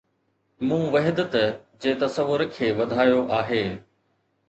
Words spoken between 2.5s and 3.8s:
کي وڌايو آهي